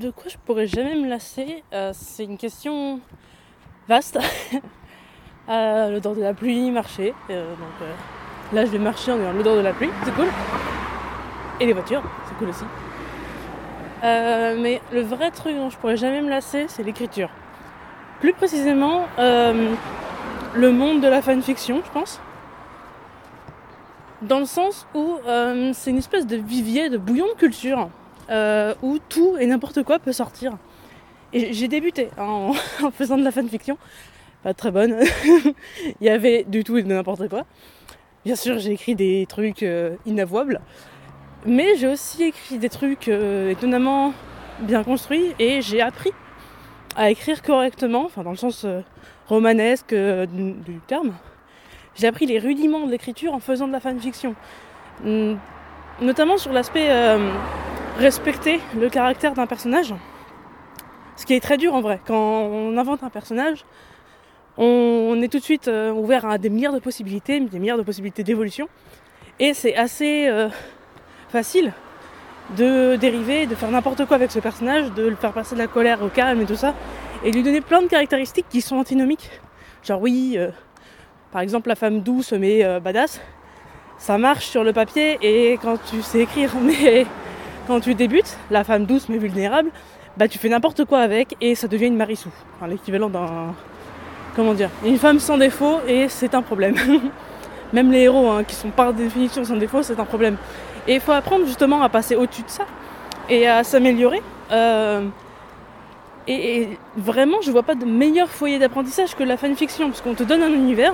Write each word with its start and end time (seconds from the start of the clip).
de 0.00 0.10
quoi 0.10 0.24
je 0.28 0.36
pourrais 0.46 0.66
jamais 0.66 0.94
me 0.94 1.06
lasser 1.06 1.62
euh, 1.74 1.92
C'est 1.94 2.24
une 2.24 2.38
question 2.38 3.00
vaste. 3.86 4.18
euh, 5.48 5.90
l'odeur 5.90 6.14
de 6.14 6.22
la 6.22 6.32
pluie, 6.32 6.70
marcher. 6.70 7.14
Euh, 7.28 7.50
donc, 7.50 7.68
euh, 7.82 7.92
là, 8.54 8.64
je 8.64 8.70
vais 8.70 8.78
marcher 8.78 9.12
en 9.12 9.20
ayant 9.20 9.32
l'odeur 9.32 9.56
de 9.56 9.60
la 9.60 9.74
pluie, 9.74 9.90
c'est 10.04 10.14
cool. 10.14 10.28
Et 11.60 11.66
les 11.66 11.74
voitures, 11.74 12.02
c'est 12.26 12.34
cool 12.38 12.48
aussi. 12.48 12.64
Mais 14.02 14.80
le 14.90 15.02
vrai 15.02 15.30
truc 15.30 15.54
dont 15.54 15.68
je 15.68 15.76
pourrais 15.76 15.98
jamais 15.98 16.22
me 16.22 16.30
lasser, 16.30 16.64
c'est 16.68 16.82
l'écriture. 16.82 17.28
Plus 18.20 18.32
précisément, 18.32 19.06
le 19.18 20.70
monde 20.70 21.02
de 21.02 21.08
la 21.08 21.20
fanfiction, 21.20 21.82
je 21.84 21.90
pense. 21.90 22.18
Dans 24.22 24.38
le 24.38 24.46
sens 24.46 24.86
où 24.94 25.18
c'est 25.74 25.90
une 25.90 25.98
espèce 25.98 26.26
de 26.26 26.36
vivier, 26.36 26.88
de 26.88 26.96
bouillon 26.96 27.26
de 27.26 27.38
culture, 27.38 27.90
euh, 28.30 28.74
où 28.82 28.98
tout 29.08 29.36
et 29.38 29.46
n'importe 29.46 29.82
quoi 29.82 29.98
peut 29.98 30.12
sortir. 30.12 30.56
Et 31.32 31.52
j'ai 31.52 31.66
débuté 31.66 32.10
en, 32.16 32.52
en 32.82 32.90
faisant 32.90 33.18
de 33.18 33.24
la 33.24 33.32
fanfiction, 33.32 33.76
pas 34.42 34.54
très 34.54 34.70
bonne. 34.70 34.96
Il 36.00 36.06
y 36.06 36.08
avait 36.08 36.44
du 36.44 36.62
tout 36.62 36.76
et 36.78 36.82
de 36.82 36.88
n'importe 36.88 37.28
quoi. 37.28 37.44
Bien 38.24 38.36
sûr, 38.36 38.58
j'ai 38.58 38.72
écrit 38.72 38.94
des 38.94 39.26
trucs 39.28 39.62
euh, 39.62 39.96
inavouables, 40.06 40.60
mais 41.44 41.74
j'ai 41.76 41.88
aussi 41.88 42.24
écrit 42.24 42.58
des 42.58 42.68
trucs 42.68 43.08
euh, 43.08 43.50
étonnamment 43.50 44.12
bien 44.60 44.84
construits 44.84 45.34
et 45.38 45.62
j'ai 45.62 45.80
appris 45.80 46.12
à 46.96 47.10
écrire 47.10 47.42
correctement, 47.42 48.04
enfin 48.04 48.22
dans 48.22 48.30
le 48.30 48.36
sens 48.36 48.66
romanesque 49.26 49.94
du, 49.94 50.80
terme. 50.86 51.14
J'ai 51.94 52.08
appris 52.08 52.26
les 52.26 52.38
rudiments 52.38 52.84
de 52.86 52.90
l'écriture 52.90 53.32
en 53.32 53.40
faisant 53.40 53.66
de 53.68 53.72
la 53.72 53.80
fanfiction. 53.80 54.34
Notamment 56.00 56.36
sur 56.36 56.52
l'aspect 56.52 56.88
respecter 57.98 58.60
le 58.78 58.88
caractère 58.88 59.34
d'un 59.34 59.46
personnage. 59.46 59.94
Ce 61.16 61.26
qui 61.26 61.34
est 61.34 61.40
très 61.40 61.58
dur 61.58 61.74
en 61.74 61.80
vrai. 61.80 62.00
Quand 62.06 62.14
on 62.14 62.76
invente 62.78 63.02
un 63.02 63.10
personnage, 63.10 63.64
on, 64.56 65.20
est 65.22 65.28
tout 65.28 65.38
de 65.38 65.44
suite 65.44 65.68
euh, 65.68 65.92
ouvert 65.92 66.26
à 66.26 66.38
des 66.38 66.50
milliards 66.50 66.72
de 66.72 66.78
possibilités, 66.78 67.40
des 67.40 67.58
milliards 67.58 67.78
de 67.78 67.82
possibilités 67.82 68.24
d'évolution. 68.24 68.68
Et 69.38 69.54
c'est 69.54 69.76
assez 69.76 70.28
euh, 70.28 70.48
facile 71.28 71.72
de 72.56 72.96
dériver, 72.96 73.46
de 73.46 73.54
faire 73.54 73.70
n'importe 73.70 74.04
quoi 74.06 74.16
avec 74.16 74.30
ce 74.30 74.38
personnage, 74.38 74.92
de 74.92 75.06
le 75.06 75.14
faire 75.14 75.32
passer 75.32 75.54
de 75.54 75.60
la 75.60 75.66
colère 75.66 76.02
au 76.02 76.08
calme 76.08 76.40
et 76.40 76.46
tout 76.46 76.56
ça, 76.56 76.74
et 77.24 77.30
lui 77.30 77.42
donner 77.42 77.60
plein 77.60 77.80
de 77.80 77.86
caractéristiques 77.86 78.46
qui 78.50 78.60
sont 78.60 78.76
antinomiques. 78.76 79.30
Genre 79.82 80.00
oui, 80.00 80.34
euh, 80.36 80.50
par 81.32 81.42
exemple 81.42 81.68
la 81.68 81.76
femme 81.76 82.00
douce 82.00 82.32
mais 82.32 82.80
badass, 82.80 83.20
ça 83.98 84.18
marche 84.18 84.46
sur 84.46 84.64
le 84.64 84.72
papier 84.72 85.18
et 85.22 85.58
quand 85.62 85.78
tu 85.90 86.02
sais 86.02 86.20
écrire, 86.20 86.52
mais 86.60 87.06
quand 87.66 87.80
tu 87.80 87.94
débutes, 87.94 88.36
la 88.50 88.64
femme 88.64 88.86
douce 88.86 89.08
mais 89.08 89.18
vulnérable, 89.18 89.70
bah 90.16 90.28
tu 90.28 90.38
fais 90.38 90.48
n'importe 90.48 90.84
quoi 90.84 91.00
avec 91.00 91.36
et 91.40 91.54
ça 91.54 91.68
devient 91.68 91.86
une 91.86 91.96
Marissou. 91.96 92.30
L'équivalent 92.68 93.08
d'un. 93.08 93.54
Comment 94.36 94.54
dire 94.54 94.70
Une 94.84 94.98
femme 94.98 95.18
sans 95.18 95.38
défaut 95.38 95.80
et 95.86 96.08
c'est 96.08 96.34
un 96.34 96.42
problème. 96.42 96.76
Même 97.72 97.90
les 97.92 98.00
héros 98.00 98.30
hein, 98.30 98.44
qui 98.44 98.54
sont 98.54 98.70
par 98.70 98.92
définition 98.92 99.44
sans 99.44 99.56
défaut, 99.56 99.82
c'est 99.82 99.98
un 99.98 100.04
problème. 100.04 100.36
Et 100.88 100.94
il 100.94 101.00
faut 101.00 101.12
apprendre 101.12 101.46
justement 101.46 101.82
à 101.82 101.88
passer 101.88 102.16
au-dessus 102.16 102.42
de 102.42 102.48
ça 102.48 102.64
et 103.28 103.46
à 103.46 103.62
s'améliorer. 103.64 104.22
Euh, 104.50 105.06
et, 106.26 106.62
et 106.62 106.78
vraiment, 106.96 107.40
je 107.42 107.50
vois 107.50 107.62
pas 107.62 107.74
de 107.74 107.84
meilleur 107.84 108.28
foyer 108.28 108.58
d'apprentissage 108.58 109.14
que 109.14 109.22
la 109.22 109.36
fanfiction, 109.36 109.88
parce 109.88 110.00
qu'on 110.00 110.14
te 110.14 110.22
donne 110.22 110.42
un 110.42 110.52
univers, 110.52 110.92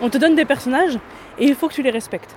on 0.00 0.08
te 0.08 0.18
donne 0.18 0.34
des 0.34 0.44
personnages, 0.44 0.98
et 1.38 1.46
il 1.46 1.54
faut 1.54 1.68
que 1.68 1.74
tu 1.74 1.82
les 1.82 1.90
respectes. 1.90 2.34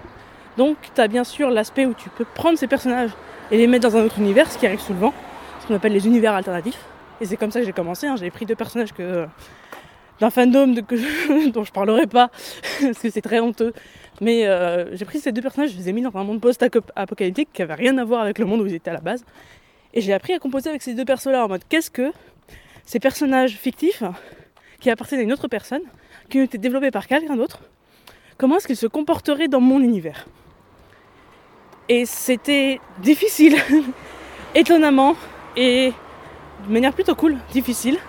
Donc, 0.57 0.77
tu 0.93 1.01
as 1.01 1.07
bien 1.07 1.23
sûr 1.23 1.49
l'aspect 1.49 1.85
où 1.85 1.93
tu 1.93 2.09
peux 2.09 2.25
prendre 2.25 2.57
ces 2.57 2.67
personnages 2.67 3.11
et 3.51 3.57
les 3.57 3.67
mettre 3.67 3.89
dans 3.89 3.97
un 3.97 4.03
autre 4.05 4.19
univers, 4.19 4.49
ce 4.51 4.57
qui 4.57 4.65
arrive 4.65 4.79
souvent, 4.79 5.13
ce 5.61 5.67
qu'on 5.67 5.75
appelle 5.75 5.93
les 5.93 6.07
univers 6.07 6.33
alternatifs. 6.33 6.79
Et 7.21 7.25
c'est 7.25 7.37
comme 7.37 7.51
ça 7.51 7.59
que 7.59 7.65
j'ai 7.65 7.73
commencé. 7.73 8.07
hein. 8.07 8.15
J'ai 8.15 8.29
pris 8.31 8.45
deux 8.45 8.55
personnages 8.55 8.93
que 8.93 9.25
d'un 10.19 10.29
fandom 10.29 10.73
je- 10.75 11.49
dont 11.51 11.63
je 11.63 11.71
parlerai 11.71 12.07
pas, 12.07 12.29
parce 12.81 12.99
que 12.99 13.09
c'est 13.09 13.21
très 13.21 13.39
honteux. 13.39 13.73
Mais 14.21 14.45
euh, 14.47 14.95
j'ai 14.95 15.03
pris 15.05 15.19
ces 15.19 15.31
deux 15.33 15.41
personnages, 15.41 15.71
je 15.71 15.77
les 15.77 15.89
ai 15.89 15.93
mis 15.93 16.01
dans 16.01 16.15
un 16.17 16.23
monde 16.23 16.39
post-apocalyptique 16.39 17.49
qui 17.51 17.61
avait 17.61 17.73
rien 17.73 17.97
à 17.97 18.05
voir 18.05 18.21
avec 18.21 18.39
le 18.39 18.45
monde 18.45 18.61
où 18.61 18.65
ils 18.65 18.73
étaient 18.75 18.89
à 18.91 18.93
la 18.93 19.01
base. 19.01 19.25
Et 19.93 19.99
j'ai 20.01 20.13
appris 20.13 20.33
à 20.33 20.39
composer 20.39 20.69
avec 20.69 20.81
ces 20.81 20.93
deux 20.93 21.05
persos-là 21.05 21.43
en 21.45 21.47
mode 21.49 21.63
qu'est-ce 21.67 21.91
que 21.91 22.11
ces 22.85 22.99
personnages 22.99 23.55
fictifs 23.57 24.03
qui 24.79 24.89
appartiennent 24.89 25.19
à 25.21 25.23
une 25.23 25.33
autre 25.33 25.47
personne, 25.49 25.81
qui 26.29 26.39
ont 26.39 26.43
été 26.43 26.57
développés 26.57 26.91
par 26.91 27.07
quelqu'un 27.07 27.35
d'autre, 27.35 27.59
comment 28.37 28.57
est-ce 28.57 28.67
qu'ils 28.67 28.77
se 28.77 28.87
comporteraient 28.87 29.47
dans 29.47 29.61
mon 29.61 29.79
univers? 29.81 30.25
Et 31.87 32.05
c'était 32.05 32.79
difficile, 32.99 33.55
étonnamment, 34.55 35.15
et 35.55 35.93
de 36.67 36.73
manière 36.73 36.93
plutôt 36.93 37.15
cool, 37.15 37.37
difficile. 37.51 37.99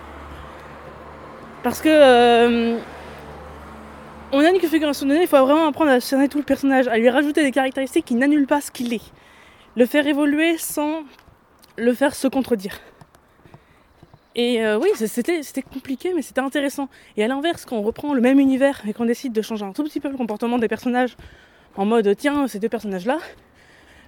Parce 1.63 1.81
que 1.81 1.89
euh, 1.89 2.79
on 4.31 4.39
a 4.39 4.49
une 4.49 4.59
configuration 4.59 5.05
donnée, 5.05 5.21
il 5.21 5.27
faut 5.27 5.45
vraiment 5.45 5.67
apprendre 5.67 5.91
à 5.91 5.99
cerner 5.99 6.27
tout 6.27 6.37
le 6.39 6.43
personnage, 6.43 6.87
à 6.87 6.97
lui 6.97 7.09
rajouter 7.09 7.43
des 7.43 7.51
caractéristiques 7.51 8.05
qui 8.05 8.15
n'annulent 8.15 8.47
pas 8.47 8.61
ce 8.61 8.71
qu'il 8.71 8.93
est. 8.93 9.11
Le 9.75 9.85
faire 9.85 10.07
évoluer 10.07 10.57
sans 10.57 11.03
le 11.77 11.93
faire 11.93 12.15
se 12.15 12.27
contredire. 12.27 12.79
Et 14.35 14.63
euh, 14.63 14.77
oui, 14.77 14.89
c'était 14.95 15.41
c'était 15.43 15.63
compliqué, 15.63 16.13
mais 16.15 16.21
c'était 16.21 16.41
intéressant. 16.41 16.89
Et 17.15 17.23
à 17.23 17.27
l'inverse, 17.27 17.65
quand 17.65 17.77
on 17.77 17.81
reprend 17.81 18.13
le 18.13 18.21
même 18.21 18.39
univers 18.39 18.81
et 18.87 18.93
qu'on 18.93 19.05
décide 19.05 19.33
de 19.33 19.41
changer 19.41 19.65
un 19.65 19.73
tout 19.73 19.83
petit 19.83 19.99
peu 19.99 20.09
le 20.09 20.17
comportement 20.17 20.57
des 20.59 20.67
personnages, 20.67 21.15
en 21.75 21.85
mode 21.85 22.15
tiens, 22.15 22.47
ces 22.47 22.59
deux 22.59 22.69
personnages-là, 22.69 23.17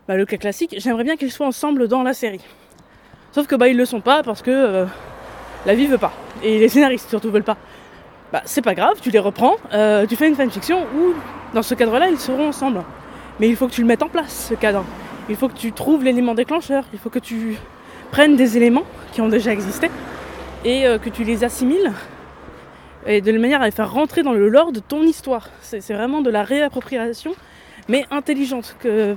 bah, 0.10 0.18
le 0.18 0.26
cas 0.26 0.38
classique, 0.38 0.74
j'aimerais 0.80 1.04
bien 1.04 1.18
qu'ils 1.18 1.32
soient 1.32 1.46
ensemble 1.46 1.88
dans 1.88 2.02
la 2.02 2.16
série. 2.16 2.42
Sauf 3.32 3.46
que 3.46 3.56
bah 3.56 3.68
ils 3.68 3.78
le 3.78 3.86
sont 3.86 4.02
pas 4.02 4.24
parce 4.24 4.42
que 4.42 4.50
euh, 4.50 4.86
la 5.68 5.76
vie 5.76 5.86
veut 5.86 6.00
pas. 6.00 6.14
Et 6.42 6.58
les 6.58 6.68
scénaristes 6.68 7.08
surtout 7.12 7.30
veulent 7.30 7.44
pas. 7.44 7.58
Bah 8.34 8.42
c'est 8.46 8.64
pas 8.64 8.74
grave, 8.74 8.98
tu 9.04 9.12
les 9.12 9.20
reprends, 9.20 9.58
euh, 9.72 10.08
tu 10.08 10.16
fais 10.16 10.28
une 10.28 10.34
fanfiction 10.34 10.82
où 10.98 11.14
dans 11.54 11.62
ce 11.62 11.76
cadre-là 11.76 12.10
ils 12.10 12.18
seront 12.18 12.48
ensemble. 12.48 12.82
Mais 13.40 13.50
il 13.50 13.56
faut 13.56 13.68
que 13.68 13.72
tu 13.72 13.82
le 13.82 13.88
mettes 13.88 14.02
en 14.02 14.10
place, 14.10 14.48
ce 14.50 14.56
cadre. 14.56 14.84
Il 15.30 15.36
faut 15.36 15.48
que 15.48 15.54
tu 15.54 15.74
trouves 15.74 16.04
l'élément 16.04 16.34
déclencheur, 16.34 16.86
il 16.92 16.98
faut 16.98 17.12
que 17.12 17.20
tu 17.20 17.58
prennes 18.12 18.36
des 18.36 18.58
éléments 18.58 18.86
qui 19.12 19.22
ont 19.22 19.30
déjà 19.30 19.52
existé 19.52 19.92
et 20.66 20.88
euh, 20.88 20.98
que 20.98 21.12
tu 21.12 21.24
les 21.24 21.44
assimiles 21.44 21.94
et 23.06 23.22
de 23.22 23.32
manière 23.34 23.62
à 23.62 23.66
les 23.66 23.72
faire 23.72 23.94
rentrer 23.94 24.24
dans 24.24 24.34
le 24.34 24.50
lore 24.50 24.72
de 24.72 24.80
ton 24.80 25.04
histoire. 25.04 25.50
C'est 25.62 25.88
vraiment 25.94 26.22
de 26.22 26.32
la 26.32 26.42
réappropriation, 26.42 27.36
mais 27.88 28.06
intelligente. 28.10 28.76
Que 28.80 29.16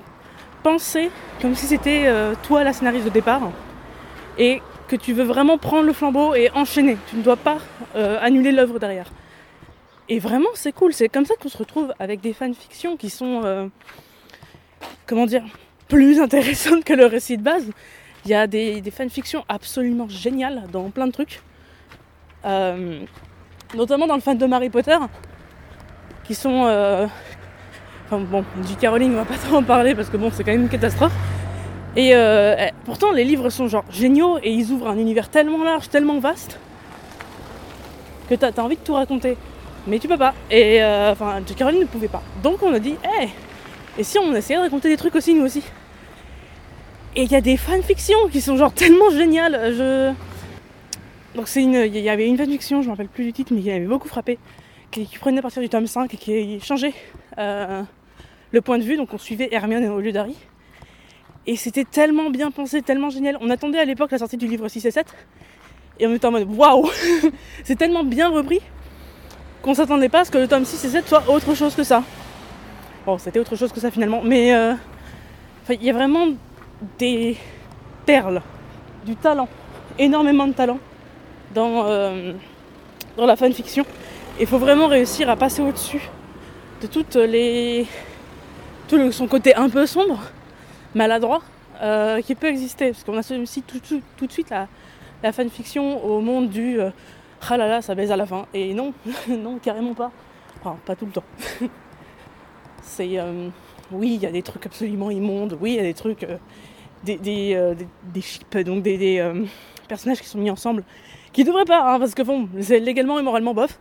penser 0.62 1.10
comme 1.40 1.54
si 1.54 1.66
c'était 1.66 2.04
euh, 2.06 2.34
toi 2.42 2.64
la 2.64 2.72
scénariste 2.72 3.04
de 3.04 3.10
départ 3.10 3.50
et 4.38 4.62
que 4.88 4.96
tu 4.96 5.12
veux 5.12 5.24
vraiment 5.24 5.58
prendre 5.58 5.84
le 5.84 5.92
flambeau 5.92 6.34
et 6.34 6.50
enchaîner. 6.54 6.96
Tu 7.08 7.16
ne 7.16 7.22
dois 7.22 7.36
pas 7.36 7.58
euh, 7.96 8.18
annuler 8.20 8.52
l'œuvre 8.52 8.78
derrière. 8.78 9.10
Et 10.08 10.18
vraiment, 10.18 10.48
c'est 10.54 10.72
cool. 10.72 10.92
C'est 10.92 11.08
comme 11.08 11.24
ça 11.24 11.34
qu'on 11.40 11.48
se 11.48 11.56
retrouve 11.56 11.94
avec 11.98 12.20
des 12.20 12.32
fanfictions 12.32 12.96
qui 12.96 13.08
sont, 13.08 13.42
euh, 13.44 13.66
comment 15.06 15.26
dire, 15.26 15.44
plus 15.88 16.20
intéressantes 16.20 16.84
que 16.84 16.92
le 16.92 17.06
récit 17.06 17.38
de 17.38 17.42
base. 17.42 17.70
Il 18.24 18.30
y 18.30 18.34
a 18.34 18.46
des, 18.46 18.80
des 18.80 18.90
fanfictions 18.90 19.44
absolument 19.48 20.08
géniales 20.08 20.64
dans 20.72 20.90
plein 20.90 21.06
de 21.06 21.12
trucs. 21.12 21.40
Notamment 23.74 24.06
dans 24.06 24.16
le 24.16 24.20
fan 24.20 24.36
de 24.36 24.52
Harry 24.52 24.70
Potter, 24.70 24.98
qui 26.24 26.34
sont... 26.34 27.08
bon, 28.18 28.44
du 28.66 28.76
Caroline, 28.76 29.12
on 29.12 29.16
va 29.16 29.24
pas 29.24 29.36
trop 29.36 29.56
en 29.56 29.62
parler 29.62 29.94
parce 29.94 30.08
que 30.08 30.16
bon, 30.16 30.30
c'est 30.32 30.44
quand 30.44 30.52
même 30.52 30.62
une 30.62 30.68
catastrophe. 30.68 31.12
Et 31.94 32.14
euh, 32.14 32.54
eh, 32.58 32.70
pourtant, 32.84 33.12
les 33.12 33.24
livres 33.24 33.50
sont 33.50 33.68
genre 33.68 33.84
géniaux 33.90 34.38
et 34.42 34.50
ils 34.50 34.70
ouvrent 34.70 34.88
un 34.88 34.96
univers 34.96 35.28
tellement 35.28 35.62
large, 35.62 35.88
tellement 35.90 36.18
vaste, 36.18 36.58
que 38.28 38.34
t'as 38.34 38.50
as 38.56 38.60
envie 38.60 38.76
de 38.76 38.80
tout 38.80 38.94
raconter. 38.94 39.36
Mais 39.86 39.98
tu 39.98 40.08
peux 40.08 40.16
pas. 40.16 40.34
Et 40.50 40.82
euh, 40.82 41.12
enfin, 41.12 41.40
J. 41.46 41.54
Caroline 41.54 41.80
ne 41.80 41.86
pouvait 41.86 42.08
pas. 42.08 42.22
Donc 42.42 42.62
on 42.62 42.72
a 42.72 42.78
dit, 42.78 42.96
hé, 43.20 43.28
et 43.98 44.04
si 44.04 44.18
on 44.18 44.34
essayait 44.34 44.58
de 44.58 44.64
raconter 44.64 44.88
des 44.88 44.96
trucs 44.96 45.14
aussi, 45.14 45.34
nous 45.34 45.44
aussi? 45.44 45.62
Et 47.14 47.24
il 47.24 47.30
y 47.30 47.36
a 47.36 47.42
des 47.42 47.58
fanfictions 47.58 48.28
qui 48.30 48.40
sont 48.40 48.56
genre 48.56 48.72
tellement 48.72 49.10
géniales. 49.10 49.74
Je... 49.76 50.12
Donc 51.34 51.48
c'est 51.48 51.62
une, 51.62 51.74
il 51.74 51.98
y 51.98 52.08
avait 52.08 52.26
une 52.26 52.38
fanfiction, 52.38 52.80
je 52.80 52.86
me 52.86 52.92
rappelle 52.92 53.08
plus 53.08 53.24
du 53.24 53.32
titre, 53.32 53.52
mais 53.54 53.60
qui 53.60 53.68
m'avait 53.68 53.84
beaucoup 53.84 54.08
frappé, 54.08 54.38
qui, 54.90 55.06
qui 55.06 55.18
prenait 55.18 55.40
à 55.40 55.42
partir 55.42 55.60
du 55.60 55.68
tome 55.68 55.86
5 55.86 56.14
et 56.14 56.16
qui 56.16 56.60
changeait 56.60 56.94
euh, 57.38 57.82
le 58.52 58.60
point 58.60 58.78
de 58.78 58.84
vue. 58.84 58.96
Donc 58.96 59.12
on 59.12 59.18
suivait 59.18 59.48
Hermione 59.50 59.86
au 59.88 60.00
lieu 60.00 60.12
d'Harry. 60.12 60.36
Et 61.46 61.56
c'était 61.56 61.84
tellement 61.84 62.30
bien 62.30 62.50
pensé, 62.50 62.82
tellement 62.82 63.10
génial. 63.10 63.36
On 63.40 63.50
attendait 63.50 63.78
à 63.78 63.84
l'époque 63.84 64.12
la 64.12 64.18
sortie 64.18 64.36
du 64.36 64.46
livre 64.46 64.68
6 64.68 64.86
et 64.86 64.90
7. 64.90 65.06
Et 65.98 66.06
on 66.06 66.14
était 66.14 66.26
en 66.26 66.30
mode 66.30 66.48
waouh 66.48 66.88
C'est 67.64 67.76
tellement 67.76 68.04
bien 68.04 68.28
repris 68.28 68.60
qu'on 69.60 69.74
s'attendait 69.74 70.08
pas 70.08 70.20
à 70.20 70.24
ce 70.24 70.30
que 70.30 70.38
le 70.38 70.48
tome 70.48 70.64
6 70.64 70.84
et 70.84 70.88
7 70.88 71.08
soit 71.08 71.28
autre 71.28 71.54
chose 71.54 71.74
que 71.74 71.82
ça. 71.82 72.02
Bon, 73.04 73.18
c'était 73.18 73.40
autre 73.40 73.56
chose 73.56 73.72
que 73.72 73.80
ça 73.80 73.90
finalement. 73.90 74.22
Mais 74.24 74.54
euh, 74.54 74.74
il 75.68 75.82
y 75.82 75.90
a 75.90 75.92
vraiment 75.92 76.28
des 76.98 77.36
perles, 78.06 78.42
du 79.04 79.16
talent, 79.16 79.48
énormément 79.98 80.46
de 80.46 80.52
talent 80.52 80.78
dans, 81.54 81.84
euh, 81.86 82.32
dans 83.16 83.26
la 83.26 83.36
fanfiction. 83.36 83.84
Il 84.40 84.46
faut 84.46 84.58
vraiment 84.58 84.86
réussir 84.86 85.28
à 85.28 85.36
passer 85.36 85.62
au-dessus 85.62 86.02
de 86.80 86.86
toutes 86.86 87.16
les. 87.16 87.86
Son 89.10 89.26
côté 89.26 89.54
un 89.54 89.68
peu 89.68 89.86
sombre 89.86 90.20
maladroit 90.94 91.42
euh, 91.82 92.20
qui 92.20 92.34
peut 92.34 92.48
exister. 92.48 92.92
Parce 92.92 93.04
qu'on 93.04 93.16
associe 93.16 93.64
tout, 93.66 93.80
tout, 93.80 94.02
tout 94.16 94.26
de 94.26 94.32
suite 94.32 94.50
la, 94.50 94.68
la 95.22 95.32
fanfiction 95.32 96.04
au 96.04 96.20
monde 96.20 96.48
du 96.50 96.80
euh, 96.80 96.90
ah 97.48 97.56
là 97.56 97.66
là, 97.66 97.82
ça 97.82 97.94
baise 97.94 98.12
à 98.12 98.16
la 98.16 98.26
fin. 98.26 98.46
Et 98.54 98.74
non, 98.74 98.92
non, 99.28 99.58
carrément 99.58 99.94
pas. 99.94 100.10
Enfin, 100.60 100.76
pas 100.84 100.94
tout 100.96 101.06
le 101.06 101.12
temps. 101.12 101.24
C'est. 102.82 103.18
euh, 103.18 103.48
oui, 103.90 104.14
il 104.14 104.22
y 104.22 104.26
a 104.26 104.30
des 104.30 104.42
trucs 104.42 104.64
absolument 104.66 105.10
immondes. 105.10 105.58
Oui, 105.60 105.72
il 105.72 105.76
y 105.76 105.80
a 105.80 105.82
des 105.82 105.94
trucs. 105.94 106.24
euh, 106.24 106.38
des, 107.04 107.16
des, 107.16 108.20
ships, 108.20 108.58
donc 108.58 108.82
des, 108.84 109.32
personnages 109.88 110.20
qui 110.20 110.28
sont 110.28 110.38
mis 110.38 110.50
ensemble. 110.50 110.84
Qui 111.32 111.42
devraient 111.44 111.64
pas, 111.64 111.94
hein, 111.94 111.98
parce 111.98 112.14
que 112.14 112.22
bon, 112.22 112.48
c'est 112.60 112.78
légalement 112.78 113.18
et 113.18 113.22
moralement 113.22 113.54
bof. 113.54 113.78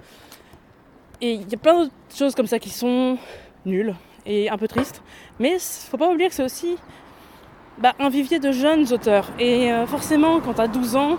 Et 1.22 1.34
il 1.34 1.50
y 1.50 1.54
a 1.54 1.58
plein 1.58 1.84
d'autres 1.84 1.94
choses 2.16 2.34
comme 2.34 2.48
ça 2.48 2.58
qui 2.58 2.72
sont 2.72 3.18
nulles 3.64 3.96
et 4.26 4.50
un 4.50 4.58
peu 4.58 4.68
tristes. 4.68 5.02
Mais 5.40 5.58
faut 5.60 5.98
pas 5.98 6.10
oublier 6.10 6.30
que 6.30 6.36
c'est 6.36 6.44
aussi 6.44 6.78
bah, 7.78 7.94
un 8.00 8.10
vivier 8.10 8.40
de 8.40 8.52
jeunes 8.52 8.92
auteurs. 8.94 9.28
Et 9.40 9.72
euh, 9.72 9.86
forcément, 9.88 10.40
quand 10.40 10.54
t'as 10.54 10.68
12 10.68 10.96
ans, 10.96 11.18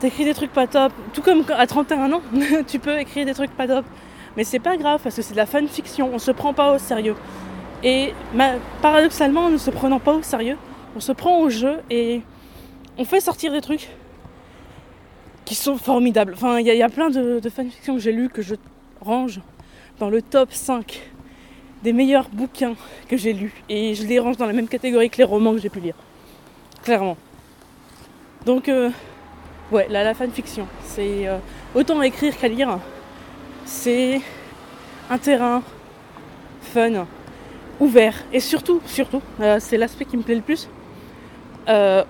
t'écris 0.00 0.24
des 0.24 0.34
trucs 0.34 0.52
pas 0.52 0.66
top. 0.66 0.92
Tout 1.12 1.22
comme 1.22 1.44
à 1.56 1.66
31 1.66 2.12
ans, 2.12 2.22
tu 2.66 2.78
peux 2.78 2.98
écrire 2.98 3.26
des 3.26 3.34
trucs 3.34 3.50
pas 3.50 3.66
top. 3.66 3.84
Mais 4.36 4.44
c'est 4.44 4.60
pas 4.60 4.76
grave 4.76 5.00
parce 5.02 5.16
que 5.16 5.22
c'est 5.22 5.32
de 5.32 5.36
la 5.38 5.46
fanfiction, 5.46 6.10
on 6.12 6.18
se 6.18 6.30
prend 6.30 6.52
pas 6.54 6.72
au 6.72 6.78
sérieux. 6.78 7.16
Et 7.82 8.12
paradoxalement, 8.82 9.46
en 9.46 9.50
ne 9.50 9.58
se 9.58 9.70
prenant 9.70 9.98
pas 10.00 10.12
au 10.14 10.22
sérieux, 10.22 10.56
on 10.96 11.00
se 11.00 11.12
prend 11.12 11.38
au 11.40 11.48
jeu 11.50 11.78
et 11.90 12.22
on 12.98 13.04
fait 13.04 13.20
sortir 13.20 13.52
des 13.52 13.60
trucs 13.60 13.88
qui 15.44 15.54
sont 15.54 15.76
formidables. 15.76 16.34
Enfin, 16.34 16.58
il 16.58 16.66
y, 16.66 16.70
a- 16.70 16.74
il 16.74 16.78
y 16.78 16.82
a 16.82 16.88
plein 16.88 17.10
de, 17.10 17.40
de 17.40 17.48
fanfictions 17.50 17.94
que 17.94 18.00
j'ai 18.00 18.12
lues 18.12 18.28
que 18.28 18.42
je 18.42 18.54
range 19.00 19.40
dans 19.98 20.10
le 20.10 20.22
top 20.22 20.52
5 20.52 21.00
des 21.82 21.92
meilleurs 21.92 22.28
bouquins 22.30 22.74
que 23.08 23.16
j'ai 23.16 23.32
lus. 23.32 23.52
Et 23.68 23.94
je 23.94 24.06
les 24.06 24.18
range 24.18 24.36
dans 24.36 24.46
la 24.46 24.52
même 24.52 24.68
catégorie 24.68 25.10
que 25.10 25.18
les 25.18 25.24
romans 25.24 25.52
que 25.52 25.60
j'ai 25.60 25.70
pu 25.70 25.80
lire. 25.80 25.94
Clairement. 26.82 27.16
Donc, 28.46 28.68
euh, 28.68 28.90
ouais, 29.72 29.86
la, 29.90 30.04
la 30.04 30.14
fanfiction, 30.14 30.66
c'est 30.84 31.26
euh, 31.26 31.38
autant 31.74 32.00
écrire 32.02 32.36
qu'à 32.36 32.48
lire. 32.48 32.78
C'est 33.64 34.20
un 35.10 35.18
terrain 35.18 35.62
fun, 36.62 37.06
ouvert. 37.80 38.14
Et 38.32 38.40
surtout, 38.40 38.80
surtout, 38.86 39.22
euh, 39.40 39.58
c'est 39.60 39.76
l'aspect 39.76 40.04
qui 40.04 40.16
me 40.16 40.22
plaît 40.22 40.36
le 40.36 40.42
plus. 40.42 40.68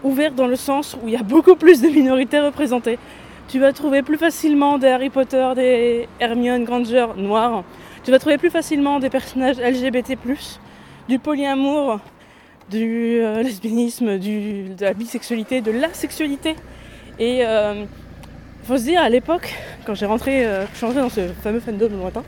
ouvert 0.04 0.32
dans 0.32 0.46
le 0.46 0.54
sens 0.54 0.96
où 1.02 1.08
il 1.08 1.14
y 1.14 1.16
a 1.16 1.22
beaucoup 1.22 1.56
plus 1.56 1.82
de 1.82 1.88
minorités 1.88 2.40
représentées. 2.40 2.98
Tu 3.48 3.58
vas 3.58 3.72
trouver 3.72 4.02
plus 4.02 4.18
facilement 4.18 4.78
des 4.78 4.88
Harry 4.88 5.10
Potter, 5.10 5.52
des 5.56 6.08
Hermione 6.20 6.64
Granger 6.64 7.06
noirs. 7.16 7.64
Tu 8.04 8.10
vas 8.10 8.18
trouver 8.18 8.38
plus 8.38 8.50
facilement 8.50 9.00
des 9.00 9.10
personnages 9.10 9.58
LGBT+, 9.58 10.16
du 11.08 11.18
polyamour, 11.18 12.00
du 12.70 13.20
euh, 13.20 13.42
lesbianisme, 13.42 14.18
de 14.18 14.84
la 14.84 14.94
bisexualité, 14.94 15.60
de 15.60 15.70
la 15.70 15.92
sexualité. 15.92 16.54
Et 17.18 17.42
il 18.62 18.66
faut 18.66 18.76
se 18.76 18.84
dire, 18.84 19.00
à 19.00 19.08
l'époque, 19.08 19.54
quand 19.86 19.94
j'ai 19.94 20.06
rentré, 20.06 20.44
euh, 20.44 20.66
je 20.72 20.76
suis 20.76 20.86
rentrée 20.86 21.00
dans 21.00 21.08
ce 21.08 21.28
fameux 21.42 21.60
fandom 21.60 21.88
lointain, 21.88 22.22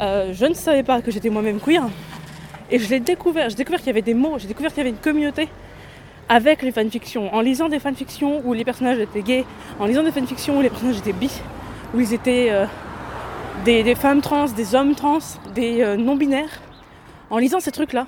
euh, 0.00 0.32
je 0.32 0.46
ne 0.46 0.54
savais 0.54 0.82
pas 0.82 1.02
que 1.02 1.10
j'étais 1.10 1.28
moi-même 1.28 1.60
queer. 1.60 1.86
Et 2.70 2.78
je 2.78 2.88
l'ai 2.88 3.00
découvert, 3.00 3.50
j'ai 3.50 3.56
découvert 3.56 3.80
qu'il 3.80 3.88
y 3.88 3.90
avait 3.90 4.02
des 4.02 4.14
mots, 4.14 4.38
j'ai 4.38 4.48
découvert 4.48 4.70
qu'il 4.70 4.78
y 4.78 4.80
avait 4.80 4.90
une 4.90 4.96
communauté 4.96 5.48
avec 6.30 6.62
les 6.62 6.72
fanfictions. 6.72 7.34
En 7.34 7.42
lisant 7.42 7.68
des 7.68 7.78
fanfictions 7.78 8.40
où 8.46 8.54
les 8.54 8.64
personnages 8.64 8.98
étaient 8.98 9.20
gays, 9.20 9.44
en 9.78 9.84
lisant 9.84 10.02
des 10.02 10.12
fanfictions 10.12 10.58
où 10.58 10.62
les 10.62 10.70
personnages 10.70 10.96
étaient 10.96 11.12
bi, 11.12 11.30
où 11.92 12.00
ils 12.00 12.14
étaient 12.14 12.48
euh, 12.50 12.64
des, 13.64 13.94
femmes 13.94 14.20
trans, 14.20 14.46
des 14.46 14.74
hommes 14.74 14.94
trans, 14.94 15.18
des 15.54 15.80
euh, 15.80 15.96
non-binaires. 15.96 16.60
En 17.30 17.38
lisant 17.38 17.60
ces 17.60 17.72
trucs-là, 17.72 18.06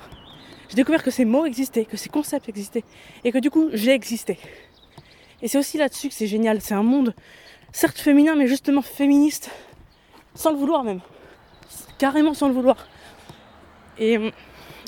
j'ai 0.69 0.75
découvert 0.75 1.01
que 1.01 1.09
ces 1.09 1.25
mots 1.25 1.45
existaient, 1.45 1.85
que 1.85 1.97
ces 1.97 2.09
concepts 2.09 2.47
existaient, 2.47 2.83
et 3.23 3.31
que 3.31 3.39
du 3.39 3.49
coup, 3.49 3.69
j'ai 3.73 3.91
existé. 3.91 4.37
Et 5.41 5.47
c'est 5.47 5.57
aussi 5.57 5.77
là-dessus 5.77 6.09
que 6.09 6.13
c'est 6.13 6.27
génial. 6.27 6.61
C'est 6.61 6.75
un 6.75 6.83
monde, 6.83 7.15
certes 7.71 7.97
féminin, 7.97 8.35
mais 8.35 8.47
justement 8.47 8.83
féministe, 8.83 9.49
sans 10.35 10.51
le 10.51 10.57
vouloir 10.57 10.83
même. 10.83 10.99
Carrément 11.97 12.35
sans 12.35 12.47
le 12.47 12.53
vouloir. 12.53 12.77
Et 13.97 14.17
euh, 14.17 14.29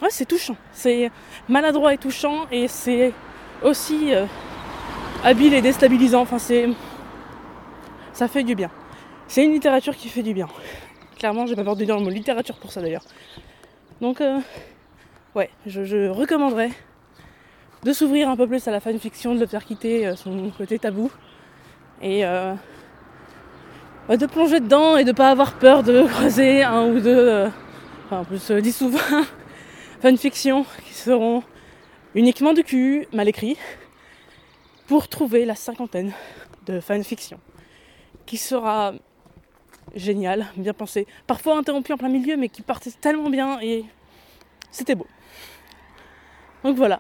ouais, 0.04 0.10
c'est 0.12 0.26
touchant. 0.26 0.56
C'est 0.72 1.10
maladroit 1.48 1.96
et 1.96 1.98
touchant, 1.98 2.46
et 2.52 2.68
c'est 2.68 3.12
aussi 3.64 4.14
euh, 4.14 4.28
habile 5.24 5.56
et 5.56 5.62
déstabilisant. 5.62 6.22
Enfin, 6.22 6.38
c'est. 6.38 6.70
Ça 8.14 8.28
fait 8.28 8.44
du 8.44 8.54
bien. 8.54 8.70
C'est 9.30 9.46
une 9.46 9.54
littérature 9.54 9.96
qui 9.96 10.10
fait 10.10 10.24
du 10.24 10.34
bien. 10.34 10.48
Clairement, 11.20 11.46
j'ai 11.46 11.56
pas 11.56 11.64
peur 11.64 11.76
de 11.76 11.86
dire 11.86 11.96
le 11.96 12.04
mot 12.04 12.10
littérature 12.10 12.56
pour 12.56 12.72
ça 12.72 12.82
d'ailleurs. 12.82 13.04
Donc, 14.02 14.22
euh, 14.22 14.40
ouais, 15.36 15.52
je, 15.68 16.10
recommanderais 16.10 16.72
de 17.84 17.94
s'ouvrir 17.94 18.28
un 18.28 18.36
peu 18.36 18.48
plus 18.48 18.68
à 18.68 18.72
la 18.72 18.80
fanfiction, 18.80 19.36
de 19.36 19.40
le 19.40 19.46
faire 19.46 19.64
quitter 19.64 20.08
euh, 20.08 20.16
son 20.16 20.50
côté 20.58 20.80
tabou 20.80 21.12
et 22.02 22.26
euh, 22.26 22.56
de 24.10 24.26
plonger 24.26 24.62
dedans 24.62 24.98
et 24.98 25.04
de 25.04 25.12
pas 25.12 25.30
avoir 25.30 25.54
peur 25.60 25.84
de 25.84 26.08
croiser 26.08 26.64
un 26.64 26.88
ou 26.88 27.00
deux, 27.00 27.16
euh, 27.16 27.50
enfin 28.06 28.22
en 28.22 28.26
plus 28.26 28.50
euh, 28.50 28.62
10 28.62 28.82
ou 28.82 28.90
20 28.90 29.00
fanfictions 30.02 30.66
qui 30.88 30.94
seront 30.96 31.44
uniquement 32.16 32.54
du 32.54 32.64
cul, 32.64 33.08
mal 33.14 33.28
écrits, 33.28 33.58
pour 34.88 35.08
trouver 35.08 35.46
la 35.46 35.54
cinquantaine 35.54 36.14
de 36.66 36.80
fanfiction 36.80 37.40
qui 38.26 38.38
sera 38.38 38.94
génial, 39.96 40.48
bien 40.56 40.74
pensé, 40.74 41.08
parfois 41.28 41.58
interrompu 41.58 41.94
en 41.94 41.98
plein 41.98 42.10
milieu 42.10 42.38
mais 42.38 42.50
qui 42.50 42.62
partait 42.62 42.92
tellement 42.92 43.30
bien 43.30 43.60
et 43.62 43.86
c'était 44.72 44.96
beau. 44.96 45.08
Donc 46.64 46.76
voilà, 46.76 47.00